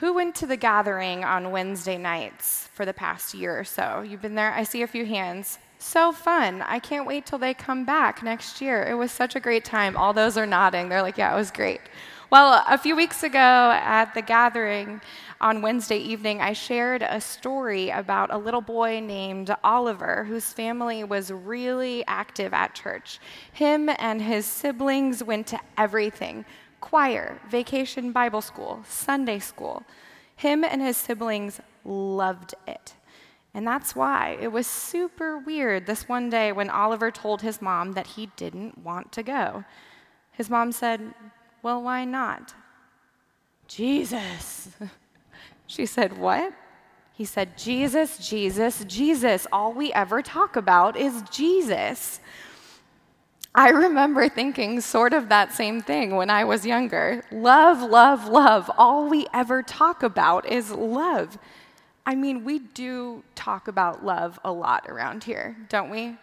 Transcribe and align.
Who 0.00 0.14
went 0.14 0.36
to 0.36 0.46
the 0.46 0.56
gathering 0.56 1.24
on 1.24 1.50
Wednesday 1.50 1.98
nights 1.98 2.68
for 2.72 2.86
the 2.86 2.92
past 2.92 3.34
year 3.34 3.58
or 3.58 3.64
so? 3.64 4.02
You've 4.02 4.22
been 4.22 4.36
there? 4.36 4.52
I 4.52 4.62
see 4.62 4.82
a 4.82 4.86
few 4.86 5.04
hands. 5.04 5.58
So 5.80 6.12
fun. 6.12 6.62
I 6.62 6.78
can't 6.78 7.04
wait 7.04 7.26
till 7.26 7.38
they 7.40 7.52
come 7.52 7.84
back 7.84 8.22
next 8.22 8.60
year. 8.60 8.84
It 8.84 8.94
was 8.94 9.10
such 9.10 9.34
a 9.34 9.40
great 9.40 9.64
time. 9.64 9.96
All 9.96 10.12
those 10.12 10.36
are 10.36 10.46
nodding. 10.46 10.88
They're 10.88 11.02
like, 11.02 11.18
yeah, 11.18 11.32
it 11.32 11.36
was 11.36 11.50
great. 11.50 11.80
Well, 12.30 12.64
a 12.68 12.78
few 12.78 12.94
weeks 12.94 13.24
ago 13.24 13.38
at 13.38 14.14
the 14.14 14.22
gathering 14.22 15.00
on 15.40 15.62
Wednesday 15.62 15.98
evening, 15.98 16.40
I 16.40 16.52
shared 16.52 17.02
a 17.02 17.20
story 17.20 17.90
about 17.90 18.32
a 18.32 18.38
little 18.38 18.60
boy 18.60 19.00
named 19.00 19.52
Oliver 19.64 20.24
whose 20.24 20.52
family 20.52 21.02
was 21.02 21.32
really 21.32 22.04
active 22.06 22.54
at 22.54 22.72
church. 22.72 23.18
Him 23.52 23.90
and 23.98 24.22
his 24.22 24.46
siblings 24.46 25.24
went 25.24 25.48
to 25.48 25.58
everything 25.76 26.44
choir, 26.80 27.40
vacation 27.48 28.12
Bible 28.12 28.40
school, 28.40 28.82
Sunday 28.86 29.38
school. 29.38 29.82
Him 30.36 30.64
and 30.64 30.80
his 30.80 30.96
siblings 30.96 31.60
loved 31.84 32.54
it. 32.66 32.94
And 33.54 33.66
that's 33.66 33.96
why 33.96 34.36
it 34.40 34.52
was 34.52 34.66
super 34.66 35.38
weird 35.38 35.86
this 35.86 36.08
one 36.08 36.30
day 36.30 36.52
when 36.52 36.70
Oliver 36.70 37.10
told 37.10 37.42
his 37.42 37.60
mom 37.60 37.92
that 37.92 38.06
he 38.06 38.30
didn't 38.36 38.78
want 38.78 39.10
to 39.12 39.22
go. 39.22 39.64
His 40.32 40.48
mom 40.48 40.70
said, 40.70 41.14
Well, 41.62 41.82
why 41.82 42.04
not? 42.04 42.54
Jesus. 43.66 44.68
she 45.66 45.86
said, 45.86 46.16
What? 46.18 46.52
He 47.12 47.24
said, 47.24 47.58
Jesus, 47.58 48.28
Jesus, 48.28 48.84
Jesus. 48.84 49.46
All 49.50 49.72
we 49.72 49.92
ever 49.92 50.22
talk 50.22 50.54
about 50.54 50.96
is 50.96 51.22
Jesus. 51.32 52.20
I 53.66 53.70
remember 53.70 54.28
thinking 54.28 54.80
sort 54.80 55.12
of 55.12 55.30
that 55.30 55.52
same 55.52 55.80
thing 55.80 56.14
when 56.14 56.30
I 56.30 56.44
was 56.44 56.64
younger. 56.64 57.24
Love, 57.32 57.82
love, 57.82 58.28
love. 58.28 58.70
All 58.78 59.08
we 59.08 59.26
ever 59.34 59.64
talk 59.64 60.04
about 60.04 60.46
is 60.46 60.70
love. 60.70 61.36
I 62.06 62.14
mean, 62.14 62.44
we 62.44 62.60
do 62.60 63.24
talk 63.34 63.66
about 63.66 64.04
love 64.04 64.38
a 64.44 64.52
lot 64.52 64.86
around 64.88 65.24
here, 65.24 65.56
don't 65.68 65.90
we? 65.90 66.16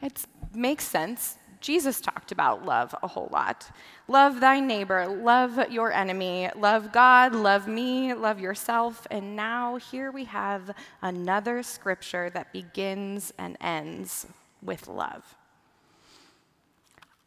It 0.00 0.26
makes 0.54 0.84
sense. 0.84 1.38
Jesus 1.60 2.00
talked 2.00 2.30
about 2.30 2.64
love 2.64 2.94
a 3.02 3.08
whole 3.08 3.30
lot. 3.32 3.68
Love 4.06 4.38
thy 4.38 4.60
neighbor, 4.60 5.08
love 5.08 5.58
your 5.68 5.90
enemy, 5.90 6.50
love 6.54 6.92
God, 6.92 7.34
love 7.34 7.66
me, 7.66 8.14
love 8.14 8.38
yourself. 8.38 9.08
And 9.10 9.34
now 9.34 9.74
here 9.74 10.12
we 10.12 10.22
have 10.26 10.70
another 11.02 11.64
scripture 11.64 12.30
that 12.30 12.52
begins 12.52 13.32
and 13.36 13.56
ends 13.60 14.28
with 14.62 14.86
love. 14.86 15.34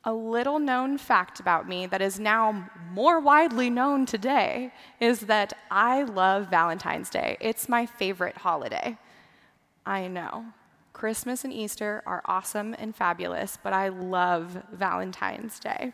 A 0.05 0.14
little 0.14 0.59
known 0.59 0.97
fact 0.97 1.42
about 1.42 1.67
me 1.67 1.86
that 1.88 2.02
is 2.02 2.19
now 2.22 2.69
more 2.94 3.19
widely 3.19 3.69
known 3.69 4.06
today 4.06 4.72
is 5.02 5.22
that 5.22 5.52
I 5.69 6.03
love 6.03 6.47
Valentine's 6.47 7.09
Day. 7.09 7.36
It's 7.41 7.67
my 7.67 7.86
favorite 7.86 8.38
holiday. 8.38 8.97
I 9.86 10.08
know. 10.08 10.45
Christmas 10.94 11.44
and 11.44 11.52
Easter 11.52 12.02
are 12.06 12.22
awesome 12.25 12.73
and 12.80 12.95
fabulous, 12.95 13.58
but 13.61 13.73
I 13.73 13.89
love 13.89 14.64
Valentine's 14.72 15.59
Day. 15.59 15.91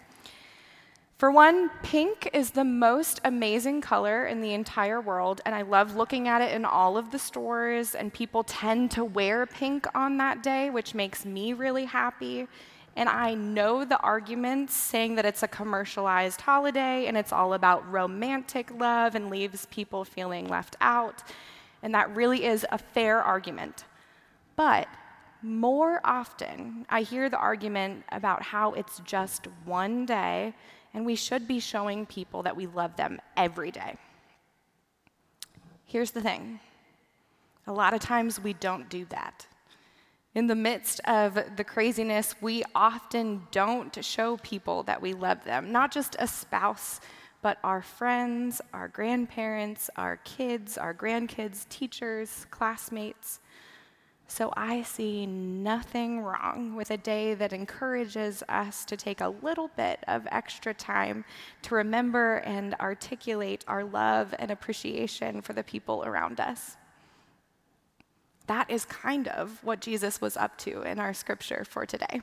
For 1.18 1.32
one, 1.32 1.72
pink 1.82 2.30
is 2.34 2.52
the 2.52 2.66
most 2.66 3.22
amazing 3.24 3.82
color 3.82 4.26
in 4.28 4.42
the 4.42 4.54
entire 4.54 5.02
world, 5.02 5.42
and 5.46 5.56
I 5.56 5.64
love 5.64 5.96
looking 5.96 6.28
at 6.28 6.42
it 6.42 6.54
in 6.54 6.66
all 6.66 6.98
of 6.98 7.12
the 7.12 7.20
stores, 7.20 7.96
and 7.96 8.14
people 8.14 8.44
tend 8.44 8.92
to 8.92 9.04
wear 9.04 9.46
pink 9.46 9.88
on 9.96 10.18
that 10.18 10.44
day, 10.44 10.70
which 10.70 10.94
makes 10.94 11.26
me 11.26 11.54
really 11.54 11.86
happy. 11.86 12.48
And 12.96 13.10
I 13.10 13.34
know 13.34 13.84
the 13.84 14.00
arguments 14.00 14.74
saying 14.74 15.16
that 15.16 15.26
it's 15.26 15.44
a 15.44 15.48
commercialized 15.48 16.42
holiday 16.42 17.08
and 17.08 17.18
it's 17.18 17.34
all 17.34 17.54
about 17.54 17.90
romantic 17.92 18.72
love 18.72 19.16
and 19.16 19.30
leaves 19.30 19.66
people 19.66 20.06
feeling 20.06 20.48
left 20.48 20.78
out. 20.80 21.22
And 21.84 21.94
that 21.94 22.16
really 22.16 22.46
is 22.46 22.66
a 22.72 22.78
fair 22.78 23.22
argument. 23.22 23.84
But 24.56 24.88
more 25.42 26.00
often, 26.06 26.86
I 26.90 27.02
hear 27.02 27.30
the 27.30 27.38
argument 27.38 28.06
about 28.12 28.42
how 28.42 28.72
it's 28.74 29.00
just 29.00 29.48
one 29.66 30.06
day 30.06 30.54
and 30.94 31.06
we 31.06 31.16
should 31.16 31.48
be 31.48 31.60
showing 31.60 32.06
people 32.06 32.44
that 32.44 32.56
we 32.56 32.68
love 32.68 32.96
them 32.96 33.20
every 33.36 33.70
day. 33.70 33.98
Here's 35.84 36.12
the 36.12 36.22
thing 36.22 36.62
a 37.68 37.74
lot 37.74 37.94
of 37.94 38.00
times 38.00 38.40
we 38.40 38.54
don't 38.54 38.90
do 38.90 39.06
that. 39.06 39.48
In 40.36 40.48
the 40.48 40.56
midst 40.56 41.00
of 41.06 41.40
the 41.56 41.64
craziness, 41.64 42.36
we 42.42 42.62
often 42.76 43.48
don't 43.52 44.04
show 44.04 44.36
people 44.36 44.84
that 44.84 45.02
we 45.02 45.14
love 45.14 45.46
them, 45.46 45.72
not 45.72 45.94
just 45.94 46.18
a 46.20 46.28
spouse, 46.28 47.00
but 47.42 47.58
our 47.64 47.82
friends, 47.82 48.60
our 48.74 48.90
grandparents, 48.90 49.90
our 49.96 50.18
kids, 50.18 50.78
our 50.78 50.94
grandkids, 50.94 51.66
teachers, 51.70 52.46
classmates. 52.52 53.40
So 54.28 54.52
I 54.58 54.82
see 54.82 55.26
nothing 55.26 56.20
wrong 56.20 56.76
with 56.76 56.92
a 56.92 56.98
day 56.98 57.34
that 57.36 57.54
encourages 57.54 58.44
us 58.50 58.84
to 58.86 58.98
take 58.98 59.22
a 59.22 59.30
little 59.30 59.70
bit 59.78 60.00
of 60.06 60.28
extra 60.32 60.74
time 60.74 61.24
to 61.62 61.76
remember 61.76 62.38
and 62.40 62.76
articulate 62.82 63.64
our 63.70 63.86
love 63.86 64.36
and 64.38 64.52
appreciation 64.52 65.42
for 65.42 65.54
the 65.54 65.64
people 65.64 66.04
around 66.04 66.42
us. 66.42 66.76
That 68.48 68.70
is 68.70 68.86
kind 68.86 69.28
of 69.28 69.60
what 69.64 69.82
Jesus 69.82 70.22
was 70.22 70.38
up 70.38 70.58
to 70.60 70.82
in 70.84 71.00
our 71.00 71.14
scripture 71.14 71.66
for 71.68 71.86
today. 71.86 72.22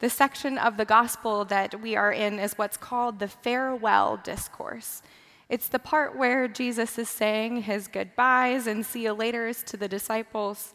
The 0.00 0.10
section 0.10 0.58
of 0.58 0.76
the 0.76 0.84
gospel 0.84 1.44
that 1.46 1.80
we 1.80 1.96
are 1.96 2.12
in 2.12 2.38
is 2.38 2.56
what's 2.56 2.76
called 2.76 3.18
the 3.18 3.28
farewell 3.28 4.20
discourse. 4.22 5.02
It's 5.48 5.68
the 5.68 5.78
part 5.78 6.16
where 6.16 6.46
Jesus 6.46 6.98
is 6.98 7.08
saying 7.08 7.62
his 7.62 7.88
goodbyes 7.88 8.66
and 8.66 8.84
see 8.84 9.04
you 9.04 9.14
laters 9.14 9.64
to 9.64 9.76
the 9.76 9.88
disciples, 9.88 10.72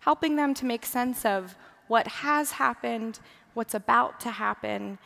helping 0.00 0.36
them 0.36 0.54
to 0.54 0.66
make 0.66 0.84
sense 0.84 1.24
of 1.24 1.56
what 1.88 2.06
has 2.06 2.52
happened, 2.52 3.18
what's 3.54 3.74
about 3.74 4.20
to 4.20 4.30
happen, 4.30 4.98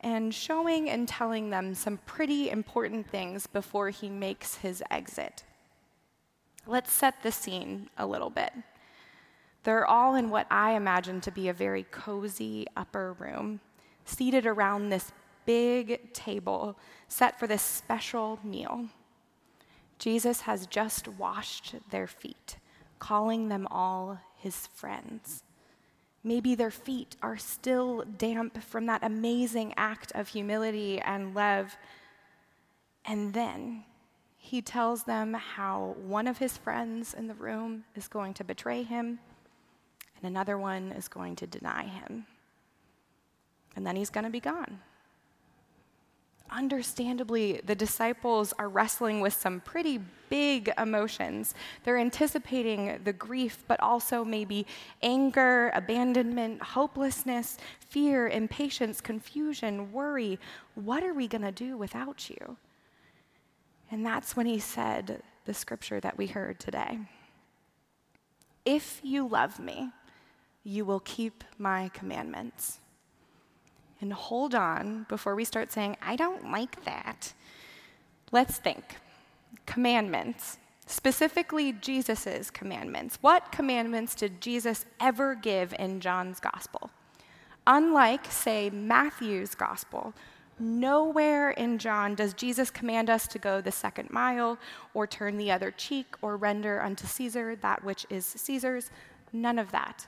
and 0.00 0.34
showing 0.34 0.90
and 0.90 1.06
telling 1.06 1.50
them 1.50 1.74
some 1.74 1.98
pretty 2.06 2.50
important 2.50 3.08
things 3.08 3.46
before 3.46 3.90
he 3.90 4.08
makes 4.08 4.56
his 4.56 4.82
exit. 4.90 5.44
Let's 6.66 6.92
set 6.92 7.22
the 7.22 7.32
scene 7.32 7.90
a 7.98 8.06
little 8.06 8.30
bit. 8.30 8.52
They're 9.64 9.86
all 9.86 10.14
in 10.14 10.30
what 10.30 10.46
I 10.50 10.72
imagine 10.72 11.20
to 11.22 11.30
be 11.30 11.48
a 11.48 11.52
very 11.52 11.84
cozy 11.84 12.66
upper 12.76 13.14
room, 13.14 13.60
seated 14.04 14.46
around 14.46 14.88
this 14.88 15.12
big 15.44 16.12
table 16.12 16.76
set 17.08 17.38
for 17.38 17.46
this 17.46 17.62
special 17.62 18.38
meal. 18.44 18.86
Jesus 19.98 20.42
has 20.42 20.66
just 20.66 21.06
washed 21.08 21.74
their 21.90 22.06
feet, 22.06 22.56
calling 22.98 23.48
them 23.48 23.68
all 23.70 24.18
his 24.36 24.68
friends. 24.68 25.44
Maybe 26.24 26.54
their 26.54 26.70
feet 26.70 27.16
are 27.22 27.36
still 27.36 28.04
damp 28.18 28.62
from 28.62 28.86
that 28.86 29.02
amazing 29.02 29.74
act 29.76 30.12
of 30.14 30.28
humility 30.28 31.00
and 31.00 31.34
love. 31.34 31.76
And 33.04 33.32
then 33.32 33.84
he 34.52 34.60
tells 34.60 35.04
them 35.04 35.32
how 35.32 35.96
one 36.04 36.26
of 36.26 36.36
his 36.36 36.58
friends 36.58 37.14
in 37.14 37.26
the 37.26 37.32
room 37.32 37.84
is 37.96 38.06
going 38.06 38.34
to 38.34 38.44
betray 38.44 38.82
him, 38.82 39.18
and 40.14 40.24
another 40.30 40.58
one 40.58 40.92
is 40.92 41.08
going 41.08 41.34
to 41.34 41.46
deny 41.46 41.84
him. 41.84 42.26
And 43.74 43.86
then 43.86 43.96
he's 43.96 44.10
going 44.10 44.24
to 44.24 44.30
be 44.30 44.40
gone. 44.40 44.80
Understandably, 46.50 47.62
the 47.64 47.74
disciples 47.74 48.52
are 48.58 48.68
wrestling 48.68 49.22
with 49.22 49.32
some 49.32 49.60
pretty 49.60 49.98
big 50.28 50.70
emotions. 50.76 51.54
They're 51.84 51.96
anticipating 51.96 53.00
the 53.04 53.14
grief, 53.14 53.64
but 53.66 53.80
also 53.80 54.22
maybe 54.22 54.66
anger, 55.02 55.72
abandonment, 55.74 56.62
hopelessness, 56.62 57.56
fear, 57.80 58.28
impatience, 58.28 59.00
confusion, 59.00 59.92
worry. 59.92 60.38
What 60.74 61.02
are 61.04 61.14
we 61.14 61.26
going 61.26 61.40
to 61.40 61.52
do 61.52 61.78
without 61.78 62.28
you? 62.28 62.58
And 63.92 64.06
that's 64.06 64.34
when 64.34 64.46
he 64.46 64.58
said 64.58 65.22
the 65.44 65.52
scripture 65.52 66.00
that 66.00 66.16
we 66.16 66.26
heard 66.26 66.58
today 66.58 66.98
If 68.64 69.00
you 69.04 69.28
love 69.28 69.60
me, 69.60 69.90
you 70.64 70.84
will 70.84 71.00
keep 71.00 71.44
my 71.58 71.90
commandments. 71.92 72.80
And 74.00 74.12
hold 74.12 74.54
on 74.54 75.06
before 75.08 75.36
we 75.36 75.44
start 75.44 75.70
saying, 75.70 75.96
I 76.02 76.16
don't 76.16 76.50
like 76.50 76.84
that. 76.84 77.34
Let's 78.32 78.56
think. 78.58 78.82
Commandments, 79.66 80.58
specifically 80.86 81.72
Jesus' 81.72 82.50
commandments. 82.50 83.18
What 83.20 83.52
commandments 83.52 84.14
did 84.14 84.40
Jesus 84.40 84.86
ever 85.00 85.34
give 85.36 85.74
in 85.78 86.00
John's 86.00 86.40
gospel? 86.40 86.90
Unlike, 87.66 88.26
say, 88.26 88.70
Matthew's 88.70 89.54
gospel, 89.54 90.14
Nowhere 90.62 91.50
in 91.50 91.76
John 91.76 92.14
does 92.14 92.34
Jesus 92.34 92.70
command 92.70 93.10
us 93.10 93.26
to 93.26 93.38
go 93.40 93.60
the 93.60 93.72
second 93.72 94.10
mile 94.10 94.56
or 94.94 95.08
turn 95.08 95.36
the 95.36 95.50
other 95.50 95.72
cheek 95.72 96.06
or 96.22 96.36
render 96.36 96.80
unto 96.80 97.04
Caesar 97.04 97.56
that 97.56 97.82
which 97.82 98.06
is 98.08 98.24
Caesar's. 98.24 98.92
None 99.32 99.58
of 99.58 99.72
that. 99.72 100.06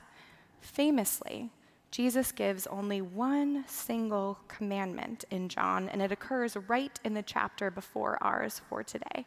Famously, 0.61 1.49
Jesus 1.91 2.31
gives 2.31 2.67
only 2.67 3.01
one 3.01 3.65
single 3.67 4.39
commandment 4.47 5.25
in 5.29 5.49
John, 5.49 5.89
and 5.89 6.01
it 6.01 6.13
occurs 6.13 6.55
right 6.69 6.97
in 7.03 7.13
the 7.13 7.21
chapter 7.21 7.69
before 7.69 8.17
ours 8.21 8.61
for 8.69 8.81
today. 8.81 9.25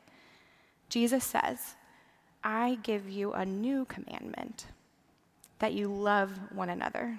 Jesus 0.88 1.24
says, 1.24 1.76
I 2.42 2.78
give 2.82 3.06
you 3.06 3.34
a 3.34 3.44
new 3.44 3.84
commandment 3.84 4.64
that 5.58 5.74
you 5.74 5.88
love 5.88 6.32
one 6.54 6.70
another. 6.70 7.18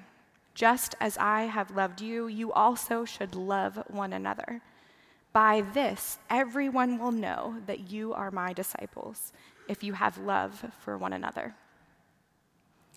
Just 0.59 0.93
as 0.99 1.17
I 1.17 1.43
have 1.43 1.71
loved 1.71 2.01
you, 2.01 2.27
you 2.27 2.51
also 2.51 3.05
should 3.05 3.33
love 3.33 3.81
one 3.87 4.11
another. 4.11 4.59
By 5.31 5.63
this, 5.73 6.19
everyone 6.29 6.99
will 6.99 7.13
know 7.13 7.55
that 7.65 7.89
you 7.89 8.11
are 8.11 8.29
my 8.29 8.51
disciples 8.51 9.31
if 9.69 9.85
you 9.85 9.93
have 9.93 10.17
love 10.17 10.65
for 10.81 10.97
one 10.97 11.13
another. 11.13 11.55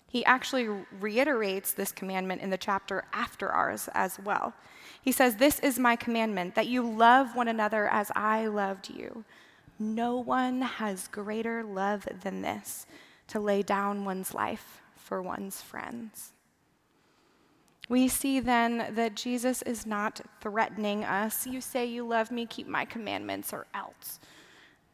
He 0.09 0.25
actually 0.25 0.67
reiterates 0.99 1.71
this 1.71 1.93
commandment 1.93 2.41
in 2.41 2.49
the 2.49 2.57
chapter 2.57 3.05
after 3.13 3.49
ours 3.49 3.87
as 3.93 4.19
well. 4.19 4.53
He 5.01 5.13
says, 5.13 5.37
This 5.37 5.59
is 5.59 5.79
my 5.79 5.95
commandment, 5.95 6.55
that 6.55 6.67
you 6.67 6.85
love 6.85 7.33
one 7.33 7.47
another 7.47 7.87
as 7.87 8.11
I 8.13 8.45
loved 8.45 8.89
you. 8.89 9.23
No 9.79 10.17
one 10.17 10.63
has 10.63 11.07
greater 11.07 11.63
love 11.63 12.09
than 12.23 12.41
this 12.41 12.85
to 13.27 13.39
lay 13.39 13.61
down 13.61 14.03
one's 14.03 14.33
life 14.33 14.81
for 14.97 15.21
one's 15.21 15.61
friends. 15.61 16.33
We 17.89 18.07
see 18.07 18.39
then 18.39 18.93
that 18.95 19.15
Jesus 19.15 19.61
is 19.63 19.85
not 19.85 20.21
threatening 20.39 21.03
us. 21.03 21.45
You 21.45 21.59
say 21.59 21.85
you 21.85 22.07
love 22.07 22.31
me, 22.31 22.45
keep 22.45 22.67
my 22.67 22.85
commandments, 22.85 23.51
or 23.51 23.67
else. 23.73 24.19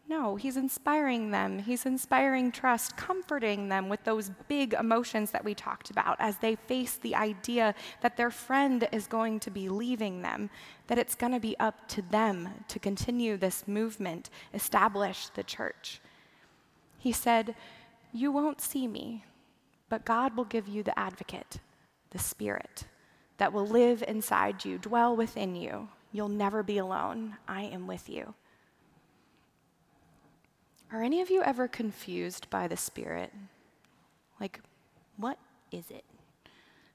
No, 0.10 0.36
he's 0.38 0.58
inspiring 0.58 1.30
them. 1.30 1.60
He's 1.60 1.86
inspiring 1.86 2.52
trust, 2.52 2.98
comforting 2.98 3.70
them 3.70 3.90
with 3.90 4.04
those 4.06 4.32
big 4.48 4.74
emotions 4.74 5.30
that 5.30 5.46
we 5.46 5.54
talked 5.54 5.92
about 5.92 6.18
as 6.20 6.38
they 6.38 6.56
face 6.56 6.98
the 6.98 7.14
idea 7.14 7.76
that 8.02 8.18
their 8.18 8.32
friend 8.32 8.90
is 8.92 9.06
going 9.06 9.40
to 9.42 9.52
be 9.52 9.70
leaving 9.70 10.24
them, 10.24 10.50
that 10.88 10.98
it's 10.98 11.14
going 11.14 11.34
to 11.34 11.40
be 11.40 11.56
up 11.60 11.88
to 11.90 12.02
them 12.02 12.50
to 12.70 12.80
continue 12.80 13.38
this 13.38 13.68
movement, 13.68 14.32
establish 14.52 15.30
the 15.30 15.44
church. 15.44 16.02
He 16.98 17.12
said, 17.12 17.54
You 18.12 18.32
won't 18.32 18.62
see 18.62 18.88
me, 18.88 19.26
but 19.90 20.06
God 20.06 20.36
will 20.36 20.46
give 20.46 20.68
you 20.68 20.82
the 20.82 20.98
advocate, 20.98 21.60
the 22.12 22.20
Spirit, 22.20 22.86
that 23.38 23.54
will 23.54 23.68
live 23.68 24.04
inside 24.08 24.66
you, 24.66 24.78
dwell 24.78 25.16
within 25.16 25.56
you. 25.56 25.90
You'll 26.12 26.30
never 26.30 26.64
be 26.64 26.78
alone. 26.78 27.38
I 27.48 27.64
am 27.64 27.88
with 27.88 28.10
you. 28.10 28.34
Are 30.92 31.04
any 31.04 31.22
of 31.22 31.30
you 31.30 31.44
ever 31.44 31.68
confused 31.68 32.50
by 32.50 32.68
the 32.68 32.78
Spirit? 32.78 33.32
Like, 34.40 34.60
what 35.18 35.38
is 35.72 35.92
it? 35.92 36.04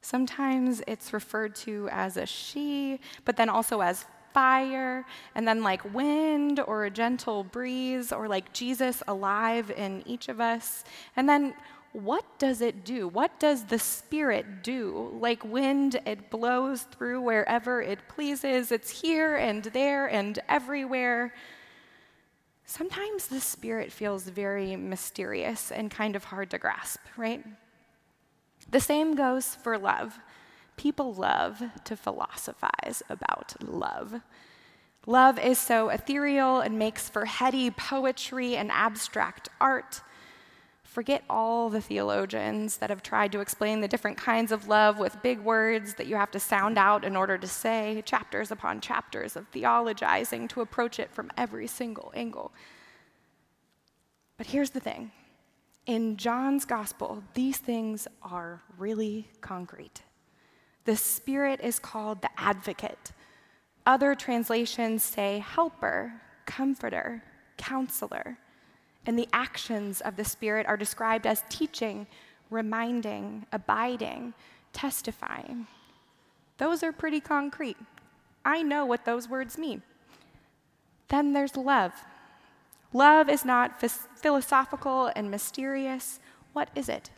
Sometimes 0.00 0.82
it's 0.86 1.12
referred 1.12 1.54
to 1.56 1.88
as 1.92 2.16
a 2.16 2.26
she, 2.26 3.00
but 3.24 3.36
then 3.36 3.48
also 3.48 3.80
as 3.80 4.04
fire, 4.34 5.06
and 5.36 5.46
then 5.46 5.62
like 5.62 5.94
wind 5.94 6.58
or 6.66 6.84
a 6.84 6.90
gentle 6.90 7.44
breeze, 7.44 8.12
or 8.12 8.26
like 8.26 8.52
Jesus 8.52 9.02
alive 9.06 9.70
in 9.70 10.02
each 10.06 10.28
of 10.28 10.40
us. 10.40 10.82
And 11.16 11.28
then 11.28 11.54
what 11.94 12.24
does 12.40 12.60
it 12.60 12.84
do? 12.84 13.06
What 13.06 13.38
does 13.38 13.66
the 13.66 13.78
Spirit 13.78 14.64
do? 14.64 15.16
Like 15.20 15.44
wind, 15.44 16.00
it 16.04 16.28
blows 16.28 16.82
through 16.82 17.20
wherever 17.20 17.80
it 17.80 18.08
pleases, 18.08 18.72
it's 18.72 19.00
here 19.00 19.36
and 19.36 19.62
there 19.62 20.06
and 20.06 20.36
everywhere. 20.48 21.32
Sometimes 22.66 23.28
the 23.28 23.40
Spirit 23.40 23.92
feels 23.92 24.24
very 24.24 24.74
mysterious 24.74 25.70
and 25.70 25.88
kind 25.88 26.16
of 26.16 26.24
hard 26.24 26.50
to 26.50 26.58
grasp, 26.58 26.98
right? 27.16 27.44
The 28.68 28.80
same 28.80 29.14
goes 29.14 29.54
for 29.54 29.78
love. 29.78 30.18
People 30.76 31.14
love 31.14 31.62
to 31.84 31.96
philosophize 31.96 33.04
about 33.08 33.54
love. 33.62 34.20
Love 35.06 35.38
is 35.38 35.58
so 35.58 35.90
ethereal 35.90 36.58
and 36.58 36.76
makes 36.76 37.08
for 37.08 37.26
heady 37.26 37.70
poetry 37.70 38.56
and 38.56 38.72
abstract 38.72 39.48
art. 39.60 40.00
Forget 40.94 41.24
all 41.28 41.70
the 41.70 41.80
theologians 41.80 42.76
that 42.76 42.88
have 42.88 43.02
tried 43.02 43.32
to 43.32 43.40
explain 43.40 43.80
the 43.80 43.88
different 43.88 44.16
kinds 44.16 44.52
of 44.52 44.68
love 44.68 44.96
with 44.96 45.20
big 45.24 45.40
words 45.40 45.94
that 45.94 46.06
you 46.06 46.14
have 46.14 46.30
to 46.30 46.38
sound 46.38 46.78
out 46.78 47.04
in 47.04 47.16
order 47.16 47.36
to 47.36 47.48
say, 47.48 48.00
chapters 48.06 48.52
upon 48.52 48.80
chapters 48.80 49.34
of 49.34 49.50
theologizing 49.50 50.48
to 50.50 50.60
approach 50.60 51.00
it 51.00 51.10
from 51.10 51.32
every 51.36 51.66
single 51.66 52.12
angle. 52.14 52.52
But 54.36 54.46
here's 54.46 54.70
the 54.70 54.78
thing 54.78 55.10
in 55.84 56.16
John's 56.16 56.64
gospel, 56.64 57.24
these 57.34 57.58
things 57.58 58.06
are 58.22 58.62
really 58.78 59.26
concrete. 59.40 60.02
The 60.84 60.94
Spirit 60.94 61.58
is 61.60 61.80
called 61.80 62.22
the 62.22 62.30
advocate. 62.36 63.10
Other 63.84 64.14
translations 64.14 65.02
say 65.02 65.40
helper, 65.40 66.22
comforter, 66.46 67.24
counselor 67.56 68.38
and 69.06 69.18
the 69.18 69.28
actions 69.32 70.00
of 70.00 70.16
the 70.16 70.24
Spirit 70.24 70.66
are 70.66 70.76
described 70.76 71.26
as 71.26 71.44
teaching, 71.48 72.06
reminding, 72.50 73.46
abiding, 73.52 74.34
testifying. 74.72 75.66
Those 76.58 76.82
are 76.82 76.92
pretty 76.92 77.20
concrete. 77.20 77.76
I 78.44 78.62
know 78.62 78.84
what 78.84 79.04
those 79.04 79.28
words 79.28 79.58
mean. 79.58 79.82
Then 81.08 81.32
there's 81.32 81.56
love. 81.56 81.92
Love 82.92 83.28
is 83.28 83.44
not 83.44 83.82
philosophical 84.16 85.10
and 85.16 85.30
mysterious. 85.30 86.20
What 86.52 86.70
is 86.74 86.88
it? 86.88 87.10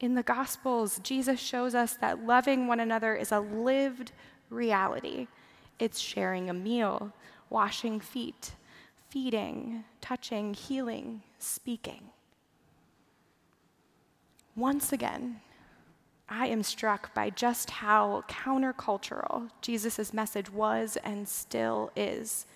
In 0.00 0.14
the 0.14 0.22
Gospels, 0.22 1.00
Jesus 1.02 1.40
shows 1.40 1.74
us 1.74 1.94
that 1.94 2.26
loving 2.26 2.66
one 2.66 2.80
another 2.80 3.14
is 3.14 3.32
a 3.32 3.40
lived 3.40 4.12
reality. 4.50 5.28
It's 5.78 5.98
sharing 5.98 6.50
a 6.50 6.54
meal, 6.54 7.12
washing 7.48 8.00
feet, 8.00 8.52
feeding, 9.12 9.84
touching, 10.00 10.54
healing, 10.54 11.22
speaking. 11.38 12.00
Once 14.56 14.90
again, 14.90 15.38
I 16.30 16.46
am 16.46 16.62
struck 16.62 17.12
by 17.12 17.28
just 17.28 17.68
how 17.68 18.24
countercultural 18.26 19.50
Jesus' 19.60 20.14
message 20.14 20.50
was 20.50 20.96
and 21.04 21.28
still 21.28 21.90
is. 21.94 22.46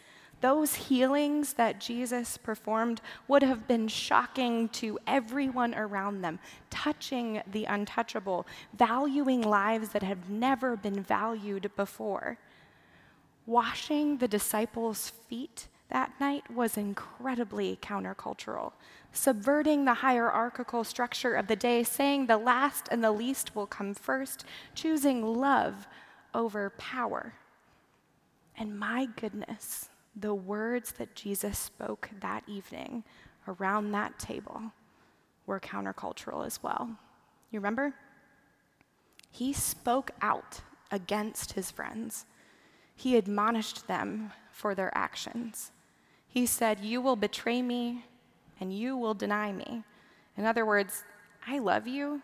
Those 0.41 0.75
healings 0.75 1.53
that 1.55 1.79
Jesus 1.79 2.38
performed 2.38 3.03
would 3.29 3.43
have 3.43 3.69
been 3.69 3.87
shocking 3.87 4.70
to 4.70 4.99
everyone 5.06 5.75
around 5.75 6.23
them, 6.23 6.38
touching 6.70 7.43
the 7.53 7.67
untouchable, 7.67 8.47
valuing 8.73 9.43
lives 9.43 9.91
that 9.91 10.03
have 10.03 10.31
never 10.31 10.75
been 10.75 11.03
valued 11.03 11.70
before. 11.76 12.38
Washing 13.44 14.17
the 14.17 14.29
disciples' 14.29 15.12
feet 15.29 15.69
that 15.90 16.12
night 16.18 16.50
was 16.50 16.76
incredibly 16.76 17.76
countercultural, 17.76 18.72
subverting 19.12 19.84
the 19.84 19.94
hierarchical 19.94 20.82
structure 20.82 21.34
of 21.34 21.46
the 21.46 21.56
day, 21.56 21.82
saying 21.82 22.26
the 22.26 22.36
last 22.36 22.88
and 22.90 23.05
the 23.05 23.12
least 23.12 23.55
will 23.55 23.66
come 23.66 23.94
first, 23.94 24.44
choosing 24.74 25.22
love 25.22 25.86
over 26.34 26.70
power. 26.70 27.34
And 28.58 28.78
my 28.78 29.06
goodness, 29.16 29.88
the 30.14 30.34
words 30.34 30.93
that 30.93 31.14
Jesus 31.14 31.58
spoke 31.58 32.10
that 32.20 32.43
evening 32.48 33.05
around 33.46 33.93
that 33.93 34.19
table 34.19 34.62
were 35.46 35.60
countercultural 35.60 36.44
as 36.44 36.62
well. 36.62 36.90
You 37.50 37.60
remember? 37.60 37.94
He 39.31 39.52
spoke 39.52 40.10
out 40.20 40.60
against 40.90 41.52
his 41.52 41.70
friends. 41.70 42.26
He 42.94 43.16
admonished 43.16 43.86
them 43.86 44.32
for 44.50 44.74
their 44.74 44.90
actions. 44.96 45.70
He 46.36 46.44
said, 46.44 46.81
You 46.81 47.00
will 47.00 47.16
betray 47.16 47.62
me 47.62 48.05
and 48.60 48.70
you 48.70 48.94
will 48.94 49.14
deny 49.14 49.52
me. 49.52 49.84
In 50.36 50.44
other 50.44 50.66
words, 50.66 51.02
I 51.46 51.60
love 51.60 51.86
you, 51.86 52.20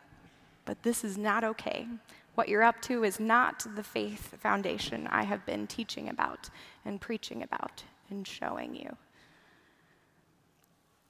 but 0.66 0.82
this 0.82 1.02
is 1.02 1.16
not 1.16 1.44
okay. 1.44 1.86
What 2.34 2.46
you're 2.50 2.62
up 2.62 2.82
to 2.82 3.04
is 3.04 3.18
not 3.18 3.64
the 3.74 3.82
faith 3.82 4.34
foundation 4.38 5.06
I 5.06 5.22
have 5.22 5.46
been 5.46 5.66
teaching 5.66 6.10
about 6.10 6.50
and 6.84 7.00
preaching 7.00 7.42
about 7.42 7.84
and 8.10 8.28
showing 8.28 8.74
you. 8.74 8.94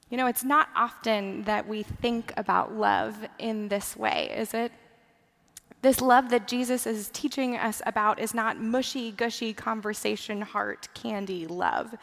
You 0.09 0.15
know, 0.15 0.27
it's 0.27 0.45
not 0.45 0.69
often 0.73 1.43
that 1.43 1.67
we 1.67 1.83
think 1.83 2.31
about 2.37 2.73
love 2.73 3.17
in 3.37 3.67
this 3.67 3.97
way, 3.97 4.33
is 4.33 4.53
it? 4.53 4.71
This 5.81 5.99
love 5.99 6.29
that 6.29 6.47
Jesus 6.47 6.87
is 6.87 7.09
teaching 7.09 7.57
us 7.57 7.81
about 7.85 8.17
is 8.17 8.33
not 8.33 8.61
mushy, 8.61 9.11
gushy 9.11 9.53
conversation, 9.53 10.39
heart, 10.39 10.87
candy 10.93 11.45
love. 11.47 11.93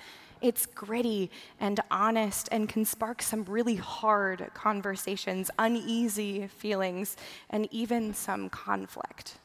It's 0.41 0.67
gritty 0.67 1.31
and 1.59 1.81
honest 1.91 2.49
and 2.51 2.69
can 2.69 2.85
spark 2.85 3.23
some 3.23 3.45
really 3.45 3.77
hard 3.77 4.51
conversations, 4.55 5.51
uneasy 5.59 6.47
feelings, 6.47 7.17
and 7.51 7.69
even 7.71 8.15
some 8.15 8.49
conflict. 8.49 9.39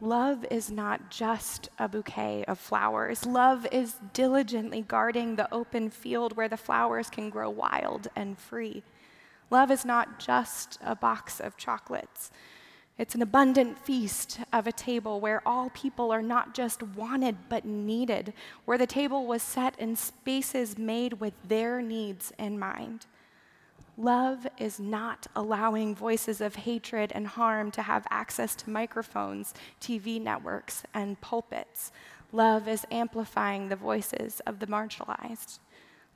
Love 0.00 0.44
is 0.50 0.70
not 0.70 1.10
just 1.10 1.70
a 1.78 1.88
bouquet 1.88 2.44
of 2.46 2.58
flowers. 2.58 3.24
Love 3.24 3.66
is 3.72 3.96
diligently 4.12 4.82
guarding 4.82 5.36
the 5.36 5.52
open 5.54 5.88
field 5.88 6.36
where 6.36 6.48
the 6.48 6.56
flowers 6.56 7.08
can 7.08 7.30
grow 7.30 7.48
wild 7.48 8.08
and 8.14 8.38
free. 8.38 8.82
Love 9.50 9.70
is 9.70 9.84
not 9.84 10.18
just 10.18 10.78
a 10.84 10.94
box 10.94 11.40
of 11.40 11.56
chocolates. 11.56 12.30
It's 12.96 13.16
an 13.16 13.22
abundant 13.22 13.76
feast 13.78 14.38
of 14.52 14.68
a 14.68 14.72
table 14.72 15.18
where 15.18 15.42
all 15.44 15.70
people 15.70 16.12
are 16.12 16.22
not 16.22 16.54
just 16.54 16.80
wanted 16.80 17.36
but 17.48 17.64
needed, 17.64 18.32
where 18.66 18.78
the 18.78 18.86
table 18.86 19.26
was 19.26 19.42
set 19.42 19.76
in 19.80 19.96
spaces 19.96 20.78
made 20.78 21.14
with 21.14 21.34
their 21.46 21.82
needs 21.82 22.32
in 22.38 22.56
mind. 22.56 23.06
Love 23.96 24.46
is 24.58 24.78
not 24.78 25.26
allowing 25.34 25.94
voices 25.94 26.40
of 26.40 26.54
hatred 26.54 27.10
and 27.14 27.26
harm 27.26 27.70
to 27.72 27.82
have 27.82 28.06
access 28.10 28.54
to 28.56 28.70
microphones, 28.70 29.54
TV 29.80 30.20
networks, 30.20 30.84
and 30.94 31.20
pulpits. 31.20 31.90
Love 32.32 32.68
is 32.68 32.86
amplifying 32.90 33.68
the 33.68 33.76
voices 33.76 34.40
of 34.46 34.58
the 34.60 34.66
marginalized. 34.66 35.58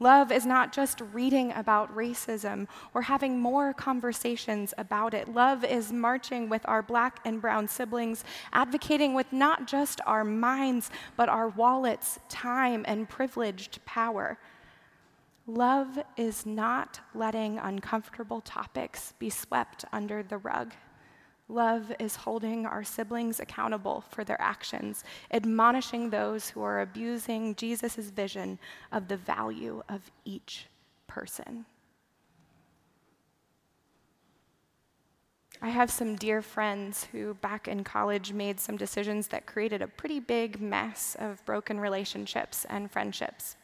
Love 0.00 0.30
is 0.30 0.46
not 0.46 0.72
just 0.72 1.00
reading 1.12 1.52
about 1.52 1.94
racism 1.94 2.68
or 2.94 3.02
having 3.02 3.40
more 3.40 3.72
conversations 3.72 4.72
about 4.78 5.12
it. 5.12 5.32
Love 5.34 5.64
is 5.64 5.92
marching 5.92 6.48
with 6.48 6.62
our 6.66 6.82
black 6.82 7.18
and 7.24 7.40
brown 7.40 7.66
siblings, 7.66 8.24
advocating 8.52 9.12
with 9.12 9.32
not 9.32 9.66
just 9.66 10.00
our 10.06 10.24
minds, 10.24 10.90
but 11.16 11.28
our 11.28 11.48
wallets, 11.48 12.20
time, 12.28 12.84
and 12.86 13.08
privileged 13.08 13.84
power. 13.84 14.38
Love 15.48 15.98
is 16.16 16.46
not 16.46 17.00
letting 17.14 17.58
uncomfortable 17.58 18.40
topics 18.40 19.14
be 19.18 19.30
swept 19.30 19.84
under 19.92 20.22
the 20.22 20.38
rug. 20.38 20.74
Love 21.48 21.90
is 21.98 22.14
holding 22.14 22.66
our 22.66 22.84
siblings 22.84 23.40
accountable 23.40 24.04
for 24.10 24.22
their 24.22 24.40
actions, 24.40 25.02
admonishing 25.32 26.10
those 26.10 26.50
who 26.50 26.62
are 26.62 26.80
abusing 26.80 27.54
Jesus' 27.54 27.96
vision 28.10 28.58
of 28.92 29.08
the 29.08 29.16
value 29.16 29.82
of 29.88 30.10
each 30.26 30.66
person. 31.06 31.64
I 35.60 35.70
have 35.70 35.90
some 35.90 36.14
dear 36.14 36.40
friends 36.42 37.08
who, 37.10 37.34
back 37.34 37.66
in 37.66 37.82
college, 37.82 38.32
made 38.32 38.60
some 38.60 38.76
decisions 38.76 39.28
that 39.28 39.46
created 39.46 39.82
a 39.82 39.88
pretty 39.88 40.20
big 40.20 40.60
mess 40.60 41.16
of 41.18 41.44
broken 41.44 41.80
relationships 41.80 42.64
and 42.68 42.90
friendships. 42.90 43.56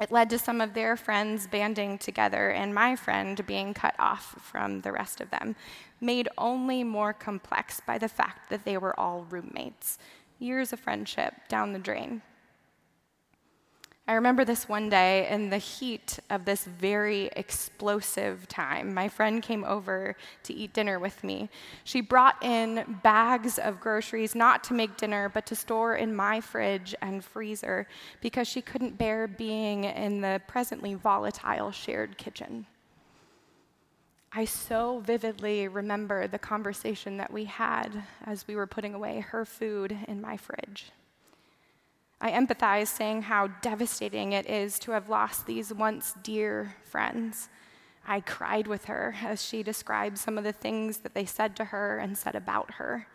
It 0.00 0.10
led 0.10 0.30
to 0.30 0.38
some 0.38 0.62
of 0.62 0.72
their 0.72 0.96
friends 0.96 1.46
banding 1.46 1.98
together 1.98 2.48
and 2.48 2.74
my 2.74 2.96
friend 2.96 3.44
being 3.46 3.74
cut 3.74 3.94
off 3.98 4.34
from 4.40 4.80
the 4.80 4.92
rest 4.92 5.20
of 5.20 5.30
them, 5.30 5.56
made 6.00 6.28
only 6.38 6.82
more 6.82 7.12
complex 7.12 7.80
by 7.86 7.98
the 7.98 8.08
fact 8.08 8.48
that 8.48 8.64
they 8.64 8.78
were 8.78 8.98
all 8.98 9.26
roommates. 9.28 9.98
Years 10.38 10.72
of 10.72 10.80
friendship 10.80 11.34
down 11.48 11.74
the 11.74 11.78
drain. 11.78 12.22
I 14.10 14.14
remember 14.14 14.44
this 14.44 14.68
one 14.68 14.88
day 14.88 15.28
in 15.30 15.50
the 15.50 15.58
heat 15.58 16.18
of 16.30 16.44
this 16.44 16.64
very 16.64 17.30
explosive 17.36 18.48
time. 18.48 18.92
My 18.92 19.06
friend 19.06 19.40
came 19.40 19.62
over 19.62 20.16
to 20.42 20.52
eat 20.52 20.72
dinner 20.72 20.98
with 20.98 21.22
me. 21.22 21.48
She 21.84 22.00
brought 22.00 22.34
in 22.42 22.98
bags 23.04 23.56
of 23.56 23.78
groceries, 23.78 24.34
not 24.34 24.64
to 24.64 24.74
make 24.74 24.96
dinner, 24.96 25.28
but 25.28 25.46
to 25.46 25.54
store 25.54 25.94
in 25.94 26.12
my 26.12 26.40
fridge 26.40 26.92
and 27.00 27.24
freezer 27.24 27.86
because 28.20 28.48
she 28.48 28.60
couldn't 28.60 28.98
bear 28.98 29.28
being 29.28 29.84
in 29.84 30.22
the 30.22 30.42
presently 30.48 30.94
volatile 30.94 31.70
shared 31.70 32.18
kitchen. 32.18 32.66
I 34.32 34.44
so 34.44 35.04
vividly 35.06 35.68
remember 35.68 36.26
the 36.26 36.40
conversation 36.40 37.16
that 37.18 37.32
we 37.32 37.44
had 37.44 38.02
as 38.24 38.48
we 38.48 38.56
were 38.56 38.66
putting 38.66 38.94
away 38.94 39.20
her 39.20 39.44
food 39.44 39.96
in 40.08 40.20
my 40.20 40.36
fridge. 40.36 40.90
I 42.20 42.32
empathize, 42.32 42.88
saying 42.88 43.22
how 43.22 43.46
devastating 43.62 44.32
it 44.32 44.48
is 44.48 44.78
to 44.80 44.92
have 44.92 45.08
lost 45.08 45.46
these 45.46 45.72
once 45.72 46.14
dear 46.22 46.76
friends. 46.84 47.48
I 48.06 48.20
cried 48.20 48.66
with 48.66 48.86
her 48.86 49.14
as 49.22 49.42
she 49.42 49.62
described 49.62 50.18
some 50.18 50.36
of 50.36 50.44
the 50.44 50.52
things 50.52 50.98
that 50.98 51.14
they 51.14 51.24
said 51.24 51.56
to 51.56 51.66
her 51.66 51.98
and 51.98 52.18
said 52.18 52.34
about 52.34 52.74
her. 52.74 53.06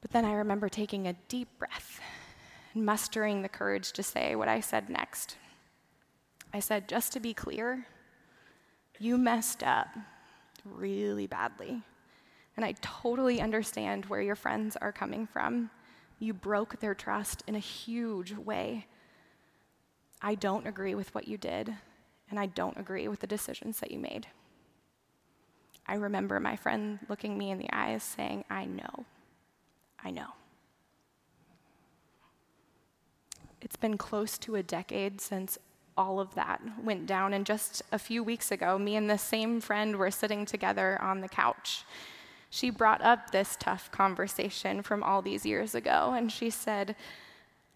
But 0.00 0.10
then 0.10 0.24
I 0.24 0.32
remember 0.32 0.68
taking 0.68 1.06
a 1.06 1.16
deep 1.28 1.48
breath 1.58 2.00
and 2.74 2.84
mustering 2.84 3.42
the 3.42 3.48
courage 3.48 3.92
to 3.92 4.02
say 4.02 4.34
what 4.34 4.48
I 4.48 4.60
said 4.60 4.88
next. 4.88 5.36
I 6.52 6.60
said, 6.60 6.88
just 6.88 7.12
to 7.12 7.20
be 7.20 7.34
clear, 7.34 7.86
you 8.98 9.16
messed 9.18 9.62
up 9.62 9.88
really 10.64 11.26
badly. 11.26 11.82
And 12.56 12.64
I 12.64 12.74
totally 12.80 13.40
understand 13.40 14.06
where 14.06 14.20
your 14.20 14.34
friends 14.34 14.76
are 14.80 14.92
coming 14.92 15.26
from. 15.26 15.70
You 16.20 16.34
broke 16.34 16.78
their 16.78 16.94
trust 16.94 17.42
in 17.46 17.56
a 17.56 17.60
huge 17.60 18.34
way. 18.34 18.86
I 20.20 20.34
don't 20.34 20.66
agree 20.66 20.94
with 20.94 21.14
what 21.14 21.26
you 21.26 21.38
did, 21.38 21.74
and 22.28 22.38
I 22.38 22.44
don't 22.44 22.76
agree 22.76 23.08
with 23.08 23.20
the 23.20 23.26
decisions 23.26 23.80
that 23.80 23.90
you 23.90 23.98
made. 23.98 24.26
I 25.86 25.94
remember 25.94 26.38
my 26.38 26.56
friend 26.56 26.98
looking 27.08 27.38
me 27.38 27.50
in 27.50 27.58
the 27.58 27.70
eyes 27.72 28.02
saying, 28.02 28.44
I 28.50 28.66
know, 28.66 29.06
I 30.04 30.10
know. 30.10 30.28
It's 33.62 33.76
been 33.76 33.96
close 33.96 34.36
to 34.38 34.56
a 34.56 34.62
decade 34.62 35.22
since 35.22 35.58
all 35.96 36.20
of 36.20 36.34
that 36.34 36.60
went 36.82 37.06
down, 37.06 37.32
and 37.32 37.46
just 37.46 37.82
a 37.92 37.98
few 37.98 38.22
weeks 38.22 38.52
ago, 38.52 38.78
me 38.78 38.94
and 38.94 39.08
the 39.08 39.18
same 39.18 39.58
friend 39.60 39.96
were 39.96 40.10
sitting 40.10 40.44
together 40.44 41.00
on 41.00 41.22
the 41.22 41.28
couch 41.28 41.84
she 42.50 42.68
brought 42.68 43.00
up 43.00 43.30
this 43.30 43.56
tough 43.58 43.90
conversation 43.92 44.82
from 44.82 45.02
all 45.02 45.22
these 45.22 45.46
years 45.46 45.74
ago, 45.74 46.12
and 46.16 46.30
she 46.30 46.50
said, 46.50 46.96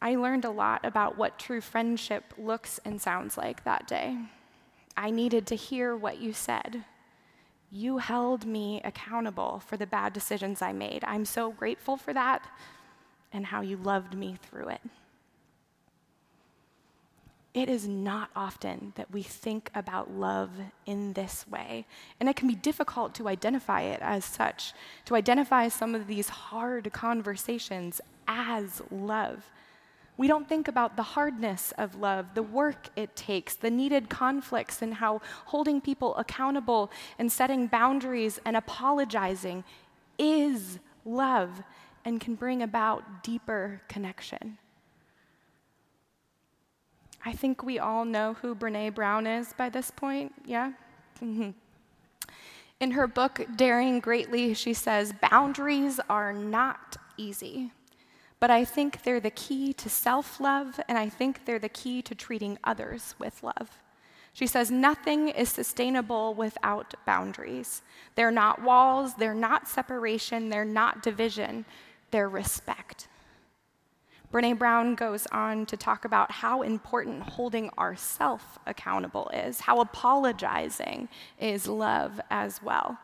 I 0.02 0.16
learned 0.16 0.44
a 0.44 0.50
lot 0.50 0.84
about 0.84 1.16
what 1.16 1.38
true 1.38 1.60
friendship 1.60 2.34
looks 2.36 2.80
and 2.84 3.00
sounds 3.00 3.38
like 3.38 3.64
that 3.64 3.86
day. 3.86 4.18
I 4.96 5.10
needed 5.10 5.46
to 5.46 5.56
hear 5.56 5.96
what 5.96 6.20
you 6.20 6.32
said. 6.32 6.84
You 7.70 7.98
held 7.98 8.44
me 8.46 8.80
accountable 8.84 9.62
for 9.64 9.76
the 9.76 9.86
bad 9.86 10.12
decisions 10.12 10.60
I 10.60 10.72
made. 10.72 11.04
I'm 11.04 11.24
so 11.24 11.52
grateful 11.52 11.96
for 11.96 12.12
that 12.12 12.46
and 13.32 13.46
how 13.46 13.62
you 13.62 13.76
loved 13.76 14.14
me 14.14 14.36
through 14.42 14.68
it 14.68 14.80
it 17.54 17.68
is 17.68 17.86
not 17.86 18.30
often 18.34 18.92
that 18.96 19.12
we 19.12 19.22
think 19.22 19.70
about 19.76 20.10
love 20.10 20.50
in 20.86 21.12
this 21.12 21.46
way. 21.48 21.86
And 22.18 22.28
it 22.28 22.34
can 22.34 22.48
be 22.48 22.56
difficult 22.56 23.14
to 23.14 23.28
identify 23.28 23.82
it 23.82 24.00
as 24.02 24.24
such, 24.24 24.72
to 25.04 25.14
identify 25.14 25.68
some 25.68 25.94
of 25.94 26.08
these 26.08 26.28
hard 26.28 26.92
conversations 26.92 28.00
as 28.26 28.82
love. 28.90 29.48
We 30.16 30.26
don't 30.26 30.48
think 30.48 30.66
about 30.66 30.96
the 30.96 31.02
hardness 31.02 31.72
of 31.78 31.94
love, 31.96 32.34
the 32.34 32.42
work 32.42 32.88
it 32.96 33.14
takes, 33.14 33.54
the 33.54 33.70
needed 33.70 34.08
conflicts, 34.08 34.82
and 34.82 34.94
how 34.94 35.20
holding 35.46 35.80
people 35.80 36.16
accountable 36.16 36.90
and 37.18 37.30
setting 37.30 37.68
boundaries 37.68 38.40
and 38.44 38.56
apologizing 38.56 39.62
is 40.18 40.80
love 41.04 41.62
and 42.04 42.20
can 42.20 42.34
bring 42.34 42.62
about 42.62 43.22
deeper 43.22 43.80
connection. 43.88 44.58
I 47.24 47.32
think 47.32 47.62
we 47.62 47.78
all 47.78 48.04
know 48.04 48.34
who 48.34 48.54
Brene 48.54 48.94
Brown 48.94 49.26
is 49.26 49.52
by 49.54 49.70
this 49.70 49.90
point, 49.90 50.34
yeah? 50.44 50.72
Mm-hmm. 51.22 51.50
In 52.80 52.90
her 52.90 53.06
book, 53.06 53.40
Daring 53.56 54.00
Greatly, 54.00 54.52
she 54.52 54.74
says, 54.74 55.14
Boundaries 55.30 56.00
are 56.10 56.32
not 56.32 56.96
easy, 57.16 57.70
but 58.40 58.50
I 58.50 58.64
think 58.64 59.02
they're 59.02 59.20
the 59.20 59.30
key 59.30 59.72
to 59.74 59.88
self 59.88 60.38
love, 60.38 60.78
and 60.88 60.98
I 60.98 61.08
think 61.08 61.46
they're 61.46 61.58
the 61.58 61.68
key 61.68 62.02
to 62.02 62.14
treating 62.14 62.58
others 62.62 63.14
with 63.18 63.42
love. 63.42 63.80
She 64.34 64.46
says, 64.46 64.70
Nothing 64.70 65.28
is 65.28 65.48
sustainable 65.48 66.34
without 66.34 66.92
boundaries. 67.06 67.82
They're 68.16 68.32
not 68.32 68.60
walls, 68.60 69.14
they're 69.14 69.32
not 69.32 69.68
separation, 69.68 70.50
they're 70.50 70.64
not 70.64 71.02
division, 71.02 71.64
they're 72.10 72.28
respect. 72.28 73.08
Brene 74.34 74.58
Brown 74.58 74.96
goes 74.96 75.28
on 75.30 75.64
to 75.66 75.76
talk 75.76 76.04
about 76.04 76.28
how 76.28 76.62
important 76.62 77.22
holding 77.22 77.70
ourself 77.78 78.58
accountable 78.66 79.30
is, 79.32 79.60
how 79.60 79.80
apologizing 79.80 81.08
is 81.38 81.68
love 81.68 82.20
as 82.30 82.60
well. 82.60 82.98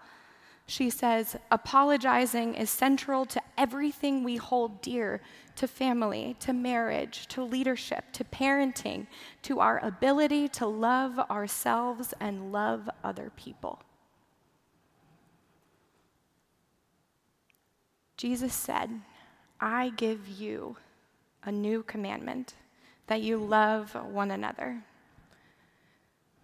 She 0.67 0.91
says, 0.91 1.37
apologizing 1.53 2.55
is 2.55 2.69
central 2.69 3.25
to 3.27 3.41
everything 3.57 4.25
we 4.25 4.39
hold 4.39 4.83
dear 4.83 5.21
to 5.55 5.69
family, 5.69 6.35
to 6.41 6.53
marriage, 6.53 7.29
to 7.29 7.45
leadership, 7.45 8.07
to 8.15 8.25
parenting, 8.25 9.07
to 9.43 9.61
our 9.61 9.79
ability 9.85 10.49
to 10.49 10.67
love 10.67 11.17
ourselves 11.31 12.13
and 12.19 12.51
love 12.51 12.91
other 13.05 13.31
people. 13.37 13.81
Jesus 18.17 18.53
said, 18.53 18.91
I 19.61 19.91
give 19.91 20.27
you 20.27 20.77
a 21.45 21.53
new 21.53 21.83
commandment 21.83 22.55
that 23.07 23.23
you 23.23 23.39
love 23.39 23.95
one 23.95 24.31
another. 24.31 24.83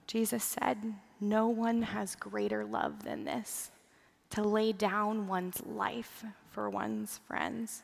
Jesus 0.07 0.45
said, 0.45 0.95
No 1.21 1.49
one 1.49 1.83
has 1.83 2.17
greater 2.17 2.65
love 2.65 3.05
than 3.05 3.25
this 3.25 3.71
to 4.31 4.43
lay 4.43 4.73
down 4.73 5.29
one's 5.29 5.65
life 5.65 6.25
for 6.51 6.69
one's 6.69 7.21
friends. 7.27 7.83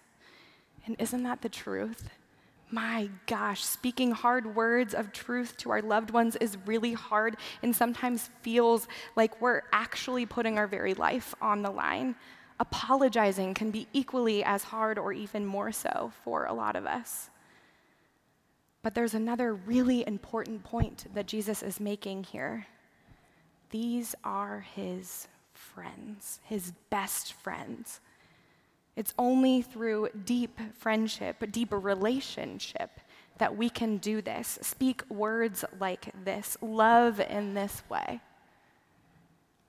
And 0.87 0.97
isn't 0.99 1.23
that 1.23 1.43
the 1.43 1.49
truth? 1.49 2.11
My 2.71 3.11
gosh, 3.27 3.63
speaking 3.63 4.13
hard 4.13 4.57
words 4.57 4.95
of 4.95 5.13
truth 5.13 5.57
to 5.59 5.71
our 5.71 5.83
loved 5.83 6.11
ones 6.11 6.37
is 6.37 6.57
really 6.65 6.95
hard 6.95 7.37
and 7.63 7.77
sometimes 7.77 8.31
feels 8.41 8.89
like 9.15 9.41
we're 9.43 9.63
actually 9.73 10.25
putting 10.25 10.59
our 10.59 10.67
very 10.67 10.95
life 10.95 11.35
on 11.43 11.63
the 11.63 11.71
line. 11.71 12.15
Apologizing 12.63 13.55
can 13.55 13.73
be 13.73 13.89
equally 13.93 14.45
as 14.45 14.63
hard 14.63 14.97
or 14.97 15.13
even 15.13 15.45
more 15.45 15.73
so 15.73 16.13
for 16.23 16.45
a 16.45 16.53
lot 16.53 16.77
of 16.77 16.87
us. 16.87 17.29
But 18.83 18.95
there's 18.95 19.15
another 19.15 19.53
really 19.53 20.07
important 20.07 20.63
point 20.63 21.07
that 21.13 21.27
Jesus 21.27 21.65
is 21.65 21.81
making 21.81 22.23
here. 22.23 22.69
These 23.71 24.15
are 24.23 24.65
his 24.77 25.27
friends, 25.55 26.39
his 26.45 26.73
best 26.89 27.33
friends. 27.33 27.99
It's 28.95 29.13
only 29.19 29.63
through 29.63 30.11
deep 30.25 30.61
friendship, 30.79 31.45
deep 31.51 31.73
relationship, 31.73 33.01
that 33.39 33.57
we 33.57 33.71
can 33.71 33.97
do 33.97 34.23
this. 34.23 34.61
Speak 34.63 35.03
words 35.09 35.65
like 35.81 36.13
this, 36.25 36.57
love 36.63 37.19
in 37.19 37.55
this 37.55 37.83
way. 37.89 38.21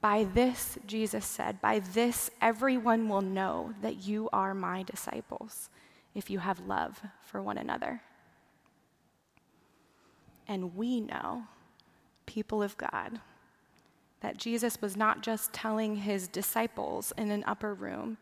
By 0.03 0.25
this, 0.25 0.77
Jesus 0.85 1.25
said, 1.25 1.61
by 1.61 1.79
this 1.79 2.29
everyone 2.41 3.07
will 3.07 3.21
know 3.21 3.73
that 3.81 4.05
you 4.05 4.27
are 4.33 4.53
my 4.53 4.83
disciples 4.83 5.69
if 6.13 6.29
you 6.29 6.39
have 6.39 6.67
love 6.67 7.01
for 7.21 7.41
one 7.41 7.57
another. 7.57 8.01
And 10.45 10.75
we 10.75 10.99
know, 10.99 11.43
people 12.25 12.61
of 12.61 12.75
God, 12.75 13.21
that 14.19 14.35
Jesus 14.35 14.81
was 14.81 14.97
not 14.97 15.21
just 15.21 15.53
telling 15.53 15.95
his 15.95 16.27
disciples 16.27 17.13
in 17.17 17.31
an 17.31 17.45
upper 17.47 17.73
room 17.73 18.17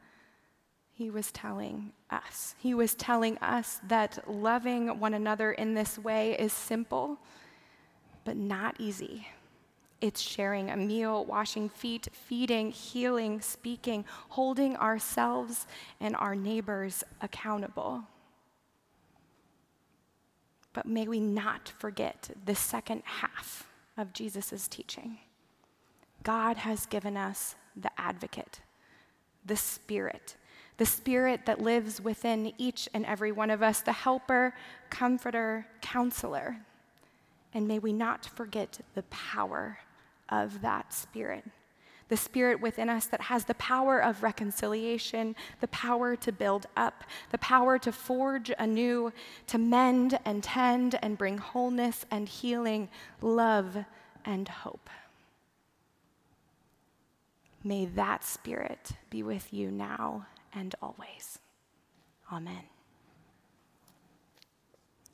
he 0.93 1.09
was 1.09 1.31
telling 1.31 1.93
us. 2.11 2.53
He 2.59 2.75
was 2.75 2.93
telling 2.93 3.39
us 3.39 3.79
that 3.87 4.29
loving 4.29 4.99
one 4.99 5.15
another 5.15 5.51
in 5.51 5.73
this 5.73 5.97
way 5.97 6.33
is 6.37 6.53
simple, 6.53 7.17
but 8.23 8.37
not 8.37 8.75
easy. 8.77 9.25
It's 10.01 10.19
sharing 10.19 10.71
a 10.71 10.77
meal, 10.77 11.23
washing 11.25 11.69
feet, 11.69 12.07
feeding, 12.11 12.71
healing, 12.71 13.39
speaking, 13.39 14.03
holding 14.29 14.75
ourselves 14.77 15.67
and 15.99 16.15
our 16.15 16.35
neighbors 16.35 17.03
accountable. 17.21 18.03
But 20.73 20.87
may 20.87 21.07
we 21.07 21.19
not 21.19 21.71
forget 21.77 22.31
the 22.45 22.55
second 22.55 23.03
half 23.05 23.67
of 23.97 24.13
Jesus' 24.13 24.67
teaching. 24.67 25.19
God 26.23 26.57
has 26.57 26.85
given 26.85 27.15
us 27.15 27.55
the 27.75 27.91
advocate, 27.99 28.61
the 29.45 29.55
Spirit 29.55 30.35
the 30.81 30.85
Spirit 30.87 31.45
that 31.45 31.61
lives 31.61 32.01
within 32.01 32.53
each 32.57 32.89
and 32.95 33.05
every 33.05 33.31
one 33.31 33.51
of 33.51 33.61
us, 33.61 33.81
the 33.81 33.91
helper, 33.91 34.51
comforter, 34.89 35.67
counselor. 35.79 36.57
And 37.53 37.67
may 37.67 37.77
we 37.77 37.93
not 37.93 38.25
forget 38.25 38.79
the 38.95 39.03
power 39.03 39.77
of 40.31 40.61
that 40.61 40.93
Spirit. 40.93 41.43
The 42.07 42.17
Spirit 42.17 42.59
within 42.59 42.89
us 42.89 43.05
that 43.05 43.21
has 43.21 43.45
the 43.45 43.53
power 43.55 43.99
of 43.99 44.23
reconciliation, 44.23 45.35
the 45.61 45.67
power 45.69 46.15
to 46.17 46.31
build 46.31 46.65
up, 46.75 47.03
the 47.29 47.37
power 47.37 47.79
to 47.79 47.91
forge 47.91 48.51
anew, 48.59 49.13
to 49.47 49.57
mend 49.57 50.19
and 50.25 50.43
tend 50.43 50.99
and 51.01 51.17
bring 51.17 51.37
wholeness 51.37 52.05
and 52.11 52.27
healing, 52.27 52.89
love 53.21 53.85
and 54.25 54.47
hope. 54.47 54.89
May 57.63 57.85
that 57.85 58.23
Spirit 58.25 58.91
be 59.09 59.23
with 59.23 59.53
you 59.53 59.71
now 59.71 60.25
and 60.53 60.75
always. 60.81 61.39
Amen. 62.31 62.70